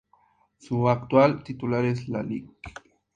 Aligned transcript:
Su 0.57 0.89
actual 0.89 1.43
titular 1.43 1.85
es 1.85 2.07
la 2.07 2.23
Lic. 2.23 2.49